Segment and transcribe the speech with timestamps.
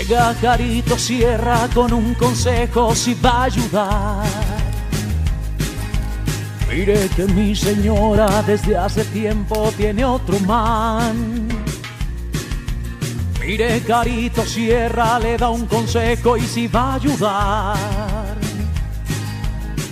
[0.00, 4.26] Llega Carito Sierra con un consejo si va a ayudar.
[6.70, 11.46] Mire que mi señora desde hace tiempo tiene otro man.
[13.40, 18.38] Mire Carito Sierra le da un consejo y si va a ayudar.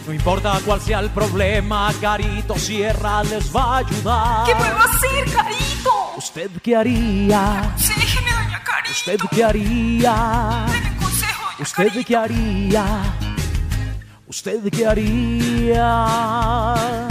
[0.06, 4.46] No importa cuál sea el problema, Carito Sierra les va a ayudar.
[4.46, 5.90] ¿Qué puedo hacer, Carito?
[6.16, 7.75] ¿Usted qué haría?
[7.77, 7.97] Carito.
[9.08, 10.67] ¿Usted qué haría?
[11.58, 12.85] ¿Usted qué haría?
[14.26, 17.07] ¿Usted qué haría?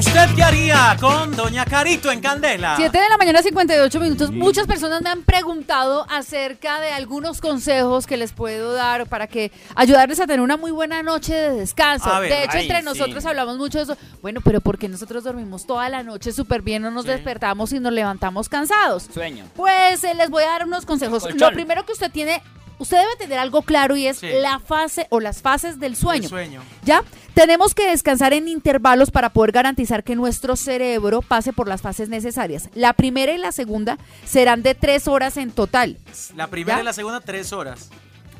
[0.00, 2.72] ¿Usted qué haría con Doña Carito en Candela?
[2.78, 4.30] 7 de la mañana, 58 minutos.
[4.30, 9.52] Muchas personas me han preguntado acerca de algunos consejos que les puedo dar para que
[9.76, 12.08] ayudarles a tener una muy buena noche de descanso.
[12.18, 12.84] Ver, de hecho, ay, entre sí.
[12.86, 13.96] nosotros hablamos mucho de eso.
[14.22, 17.10] Bueno, pero porque nosotros dormimos toda la noche súper bien, no nos Sí.
[17.10, 19.06] despertamos y nos levantamos cansados.
[19.12, 19.44] Sueño.
[19.54, 21.24] Pues eh, les voy a dar unos consejos.
[21.24, 21.40] Colchón.
[21.40, 22.42] Lo primero que usted tiene,
[22.80, 24.26] usted debe tener algo claro y es Sí.
[24.40, 26.28] la fase o las fases del sueño.
[26.28, 26.62] Sueño.
[26.84, 27.04] ¿Ya?
[27.34, 32.08] Tenemos que descansar en intervalos para poder garantizar que nuestro cerebro pase por las fases
[32.08, 32.68] necesarias.
[32.74, 35.98] La primera y la segunda serán de tres horas en total.
[36.34, 36.82] La primera ¿Ya?
[36.82, 37.88] y la segunda, tres horas.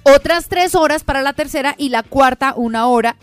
[0.03, 3.17] Otras tres horas para la tercera y la cuarta una hora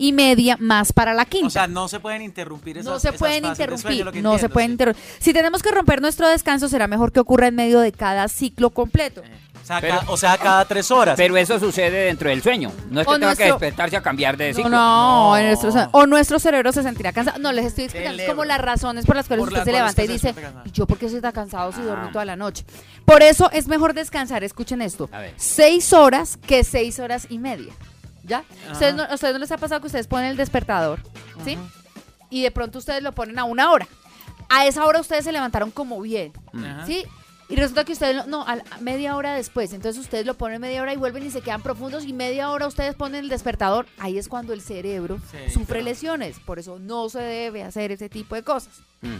[0.00, 1.46] y media más para la quinta.
[1.46, 4.48] O sea, no se pueden interrumpir esas no se esas pueden sueño, interrumpir, no se
[4.48, 4.72] pueden sí.
[4.72, 5.04] interrumpir.
[5.18, 8.70] Si tenemos que romper nuestro descanso, será mejor que ocurra en medio de cada ciclo
[8.70, 9.22] completo.
[9.62, 11.14] O sea, Pero- ca- o sea, cada tres horas.
[11.16, 12.72] Pero eso sucede dentro del sueño.
[12.90, 14.70] No es que O tenga nuestro- que despertarse a cambiar de No, ciclo.
[14.70, 15.36] no, No.
[15.36, 17.38] en nuestro- o nuestro cerebro se sentirá cansado.
[17.38, 20.02] No, les estoy explicando como las razones por las cuales Por usted las se levanta
[20.02, 20.34] y se dice.
[20.64, 21.84] ¿y yo por qué soy tan cansado si Ah.
[21.84, 22.64] dormí toda la noche?
[23.04, 25.34] Por eso es mejor descansar, escuchen esto, A ver.
[25.36, 27.72] seis horas que seis horas y media.
[28.30, 28.44] ¿Ya?
[28.72, 31.00] ¿Ustedes no, ¿A ustedes no les ha pasado que ustedes ponen el despertador?
[31.44, 31.58] ¿Sí?
[32.30, 33.88] Y de pronto ustedes lo ponen a una hora.
[34.48, 36.32] A esa hora ustedes se levantaron como bien.
[36.54, 36.86] Ajá.
[36.86, 37.04] ¿Sí?
[37.48, 40.80] Y resulta que ustedes, lo- no, a media hora después, entonces ustedes lo ponen media
[40.82, 44.16] hora y vuelven y se quedan profundos y media hora ustedes ponen el despertador, ahí
[44.18, 45.84] es cuando el cerebro Sí, sufre claro.
[45.86, 48.82] lesiones, por eso no se debe hacer ese tipo de cosas.
[49.02, 49.16] Mm.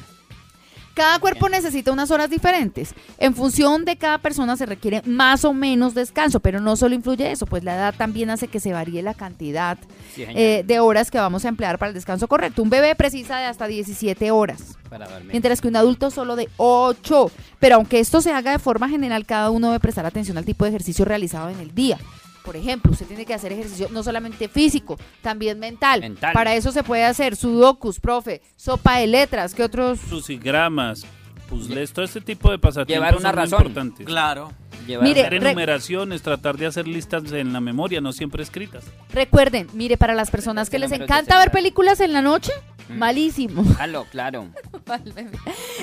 [0.94, 2.94] Cada cuerpo necesita unas horas diferentes.
[3.18, 7.30] En función de cada persona se requiere más o menos descanso, pero no solo influye
[7.30, 9.78] eso, pues la edad también hace que se varíe la cantidad
[10.14, 12.62] Sí, eh, de horas que vamos a emplear para el descanso correcto.
[12.62, 17.30] Un bebé precisa de hasta 17 horas Para mientras que un adulto solo de 8.
[17.58, 20.64] Pero aunque esto se haga de forma general, cada uno debe prestar atención al tipo
[20.64, 21.98] de ejercicio realizado en el día.
[22.44, 26.00] Por ejemplo, usted tiene que hacer ejercicio no solamente físico, también mental.
[26.00, 26.32] Mental.
[26.32, 29.98] Para eso se puede hacer sudokus, profe, sopa de letras, ¿qué otros?
[30.08, 31.04] Crucigramas,
[31.48, 33.58] puzzles, todo este tipo de pasatiempos Llevar una son razón.
[33.66, 34.06] importantes.
[34.06, 34.52] Claro.
[34.86, 38.84] Llevar- Mire, Hacer enumeraciones, tratar de hacer listas en la memoria, no siempre escritas.
[39.12, 42.52] Recuerden, mire, para las personas que les encanta ver películas en la noche.
[42.90, 43.64] Malísimo.
[43.78, 44.48] Halo, claro.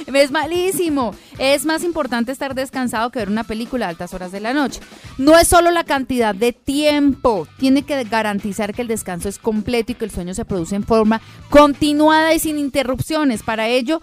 [0.07, 1.15] Es malísimo.
[1.37, 4.81] Es más importante estar descansado que ver una película a altas horas de la noche.
[5.17, 7.47] No es solo la cantidad de tiempo.
[7.57, 10.83] Tiene que garantizar que el descanso es completo y que el sueño se produce en
[10.83, 13.43] forma continuada y sin interrupciones.
[13.43, 14.01] Para ello,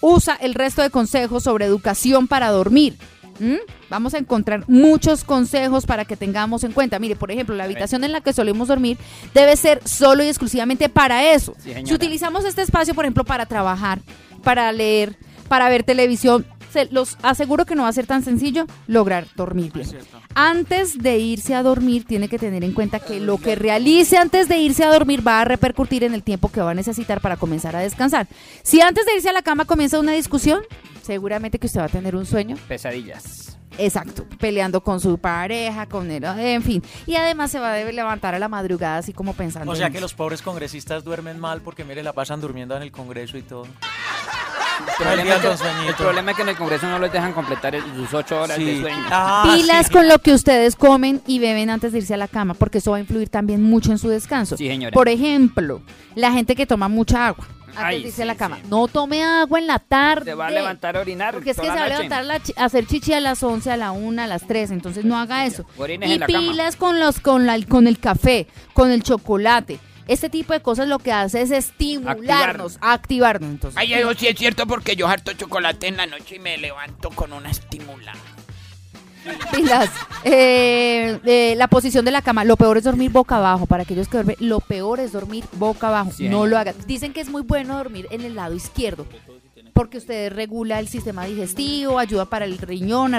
[0.00, 2.96] usa el resto de consejos sobre educación para dormir.
[3.38, 3.56] ¿Mm?
[3.90, 6.98] Vamos a encontrar muchos consejos para que tengamos en cuenta.
[6.98, 8.98] Mire, por ejemplo, la habitación en la que solemos dormir
[9.34, 11.54] debe ser solo y exclusivamente para eso.
[11.58, 14.00] Sí, si utilizamos este espacio, por ejemplo, para trabajar,
[14.42, 15.16] para leer,
[15.48, 16.46] para ver televisión,
[16.76, 19.88] se los aseguro que no va a ser tan sencillo lograr dormir bien.
[20.34, 24.48] Antes de irse a dormir, tiene que tener en cuenta que lo que realice antes
[24.48, 27.38] de irse a dormir va a repercutir en el tiempo que va a necesitar para
[27.38, 28.26] comenzar a descansar.
[28.62, 30.60] Si antes de irse a la cama comienza una discusión,
[31.02, 33.56] seguramente que usted va a tener un sueño Pesadillas.
[33.78, 36.82] Exacto, peleando con su pareja, con él, en fin.
[37.06, 39.70] Y además se va a levantar a la madrugada así como pensando.
[39.70, 42.82] O sea en- que los pobres congresistas duermen mal porque, mire, la pasan durmiendo en
[42.82, 43.66] el Congreso y todo.
[44.78, 45.88] El problema, es que, con sueñito.
[45.88, 48.58] el problema es que en el Congreso no les dejan completar el- sus ocho horas
[48.58, 49.06] de sueño.
[49.10, 49.92] Ah, Pilas sí.
[49.92, 52.90] con lo que ustedes comen y beben antes de irse a la cama, porque eso
[52.92, 54.56] va a influir también mucho en su descanso.
[54.56, 54.92] Sí, señora.
[54.92, 55.80] Por ejemplo,
[56.14, 58.56] la gente que toma mucha agua antes Ay, de irse a sí, la cama.
[58.56, 58.62] sí.
[58.70, 60.24] No tome agua en la tarde.
[60.24, 61.34] Se va a levantar a orinar.
[61.34, 63.70] Porque es que se va a levantar la chi- a hacer chichi a las 11,
[63.70, 65.66] a la 1, a las 3, entonces no haga eso.
[65.76, 66.38] Orines Y en la cama.
[66.38, 69.78] pilas con los con la, con el café, con el chocolate.
[70.08, 73.50] Este tipo de cosas lo que hace es estimularnos, activarnos.
[73.50, 76.56] Entonces, Ay, eso sí es cierto porque yo harto chocolate en la noche y me
[76.58, 78.18] levanto con una estimulada.
[79.52, 79.90] pilas.
[80.24, 83.66] Eh, eh, la posición de la cama, lo peor es dormir boca abajo.
[83.66, 86.12] Para aquellos que duermen, lo peor es dormir boca abajo.
[86.12, 86.74] Sí, no lo hagan.
[86.86, 89.06] Dicen que es muy bueno dormir en el lado izquierdo.
[89.72, 93.12] Porque usted regula el sistema digestivo, ayuda para el riñón,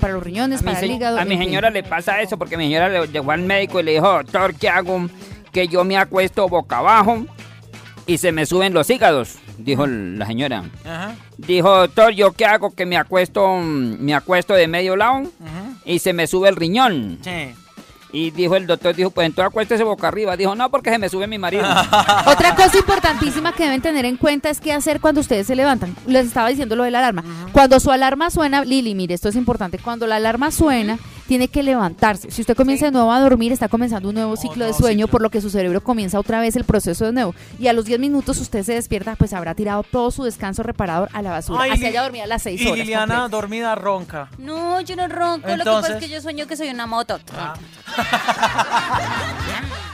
[0.00, 1.20] para los riñones, para el hígado.
[1.20, 3.92] a mi señora le pasa eso porque mi señora le llegó al médico y le
[3.92, 5.08] dijo, doctor, ¿qué hago?
[5.52, 7.26] Que yo me acuesto boca abajo
[8.06, 9.36] y se me suben los hígados.
[9.58, 10.64] dijo la señora.
[10.84, 11.14] Ajá.
[11.36, 12.74] Dijo, doctor, ¿yo qué hago?
[12.74, 15.22] Que me acuesto, mm, me acuesto de medio lado
[15.84, 17.18] y se me sube el riñón.
[17.22, 17.54] Sí.
[18.14, 20.36] Y dijo el doctor, dijo, pues entonces acuéstese boca arriba.
[20.36, 21.64] Dijo, no, porque se me sube mi marido.
[22.26, 25.96] Otra cosa importantísima que deben tener en cuenta es qué hacer cuando ustedes se levantan.
[26.06, 27.24] Les estaba diciendo lo de la alarma.
[27.52, 29.78] Cuando su alarma suena, Lili, mire, esto es importante.
[29.78, 32.30] Cuando la alarma suena, tiene que levantarse.
[32.30, 35.12] Si usted comienza de nuevo a dormir, está comenzando un nuevo ciclo de sueño, ciclo.
[35.12, 37.34] por lo que su cerebro comienza otra vez el proceso de nuevo.
[37.58, 41.08] Y a los 10 minutos usted se despierta, pues habrá tirado todo su descanso reparador
[41.12, 41.62] a la basura.
[41.62, 42.78] Ay, Así haya dormido a las 6 Y horas.
[42.78, 43.30] Liliana completas.
[43.30, 44.28] dormida ronca.
[44.38, 45.48] No, yo no ronco.
[45.48, 47.18] Lo que Entonces- pasa es que yo sueño que soy una moto.
[47.36, 47.54] Ah.